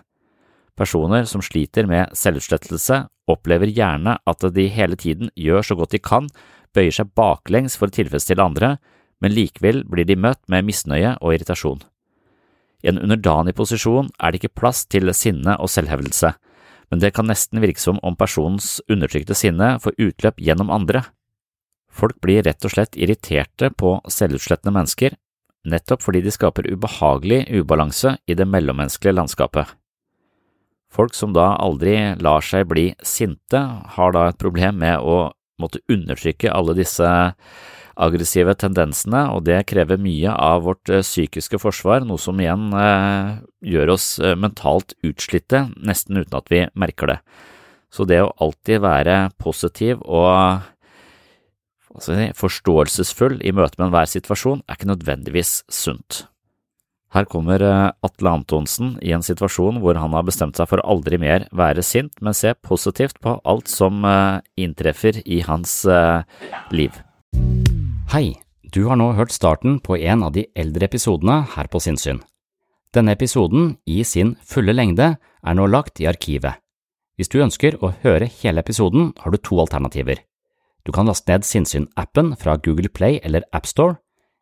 Personer 0.79 1.27
som 1.27 1.43
sliter 1.43 1.89
med 1.91 2.15
selvutslettelse, 2.15 3.03
opplever 3.29 3.71
gjerne 3.75 4.15
at 4.31 4.47
de 4.55 4.69
hele 4.71 4.97
tiden 4.97 5.33
gjør 5.35 5.67
så 5.67 5.77
godt 5.79 5.97
de 5.97 6.01
kan, 6.03 6.29
bøyer 6.75 6.95
seg 6.95 7.11
baklengs 7.19 7.75
for 7.77 7.91
å 7.91 7.97
tilfredsstille 7.97 8.45
andre, 8.45 8.77
men 9.19 9.35
likevel 9.35 9.83
blir 9.91 10.07
de 10.07 10.17
møtt 10.17 10.41
med 10.47 10.69
misnøye 10.69 11.17
og 11.19 11.35
irritasjon. 11.35 11.83
I 12.87 12.93
en 12.93 13.01
underdanig 13.03 13.57
posisjon 13.59 14.13
er 14.23 14.31
det 14.31 14.39
ikke 14.39 14.61
plass 14.61 14.85
til 14.87 15.11
sinne 15.19 15.57
og 15.59 15.71
selvhevdelse, 15.73 16.31
men 16.89 17.03
det 17.03 17.11
kan 17.17 17.27
nesten 17.29 17.61
virke 17.61 17.83
som 17.83 17.99
om 18.07 18.17
personens 18.17 18.79
undertrykte 18.89 19.37
sinne 19.37 19.75
får 19.83 19.99
utløp 19.99 20.39
gjennom 20.41 20.71
andre. 20.73 21.03
Folk 21.91 22.21
blir 22.23 22.45
rett 22.47 22.65
og 22.65 22.73
slett 22.73 22.97
irriterte 22.97 23.73
på 23.75 23.97
selvutslettende 24.07 24.77
mennesker, 24.79 25.19
nettopp 25.69 26.07
fordi 26.07 26.23
de 26.25 26.33
skaper 26.33 26.71
ubehagelig 26.71 27.43
ubalanse 27.59 28.15
i 28.31 28.39
det 28.39 28.47
mellommenneskelige 28.47 29.19
landskapet. 29.19 29.75
Folk 30.93 31.15
som 31.15 31.35
da 31.37 31.53
aldri 31.61 31.97
lar 32.25 32.45
seg 32.45 32.69
bli 32.71 32.91
sinte, 33.05 33.61
har 33.97 34.15
da 34.17 34.29
et 34.29 34.41
problem 34.41 34.81
med 34.81 35.03
å 35.05 35.29
måtte 35.61 35.83
undertrykke 35.91 36.53
alle 36.55 36.77
disse 36.79 37.09
aggressive 37.99 38.55
tendensene, 38.59 39.25
og 39.35 39.45
det 39.49 39.59
krever 39.71 39.99
mye 40.01 40.31
av 40.33 40.63
vårt 40.69 40.91
eh, 40.93 41.03
psykiske 41.03 41.59
forsvar, 41.61 42.07
noe 42.07 42.21
som 42.23 42.39
igjen 42.41 42.71
eh, 42.79 43.39
gjør 43.75 43.95
oss 43.97 44.07
eh, 44.23 44.37
mentalt 44.39 44.95
utslitte, 45.07 45.67
nesten 45.77 46.21
uten 46.21 46.39
at 46.39 46.51
vi 46.53 46.65
merker 46.79 47.11
det. 47.11 47.19
Så 47.91 48.07
det 48.07 48.21
å 48.23 48.33
alltid 48.45 48.85
være 48.85 49.19
positiv 49.41 50.03
og 50.05 50.31
altså, 51.95 52.19
forståelsesfull 52.39 53.41
i 53.43 53.55
møte 53.57 53.81
med 53.81 53.89
enhver 53.89 54.11
situasjon 54.11 54.63
er 54.67 54.79
ikke 54.79 54.93
nødvendigvis 54.93 55.63
sunt. 55.73 56.27
Her 57.15 57.25
kommer 57.25 57.63
eh, 57.65 57.91
Atle 58.05 58.33
Antonsen 58.37 58.97
i 59.01 59.15
en 59.17 59.25
situasjon 59.25 59.81
hvor 59.81 59.97
han 59.97 60.13
har 60.13 60.27
bestemt 60.29 60.59
seg 60.59 60.69
for 60.69 60.83
aldri 60.85 61.17
mer 61.21 61.47
være 61.57 61.85
sint, 61.85 62.13
men 62.21 62.37
se 62.37 62.53
positivt 62.61 63.17
på 63.25 63.39
alt 63.49 63.71
som 63.73 64.05
eh, 64.05 64.41
inntreffer 64.61 65.23
i 65.25 65.41
hans 65.47 65.81
eh, 65.89 66.21
liv. 66.75 66.93
Hei, 68.13 68.37
du 68.75 68.85
har 68.91 69.01
nå 69.01 69.15
hørt 69.17 69.33
starten 69.33 69.79
på 69.81 69.97
en 69.97 70.27
av 70.27 70.35
de 70.37 70.45
eldre 70.57 70.89
episodene 70.89 71.41
her 71.55 71.71
på 71.73 71.81
Sinnsyn. 71.81 72.21
Denne 72.93 73.15
episoden, 73.17 73.77
i 73.89 74.03
sin 74.05 74.35
fulle 74.45 74.75
lengde, 74.77 75.15
er 75.17 75.57
nå 75.57 75.69
lagt 75.69 76.01
i 76.01 76.09
arkivet. 76.09 76.61
Hvis 77.17 77.33
du 77.33 77.41
ønsker 77.43 77.77
å 77.85 77.93
høre 78.05 78.29
hele 78.41 78.61
episoden, 78.65 79.13
har 79.21 79.33
du 79.33 79.41
to 79.41 79.59
alternativer. 79.61 80.21
Du 80.85 80.93
kan 80.93 81.09
laste 81.09 81.29
ned 81.33 81.45
Sinnsyn-appen 81.45 82.35
fra 82.41 82.57
Google 82.61 82.89
Play 82.93 83.19
eller 83.25 83.45
AppStore, 83.53 83.99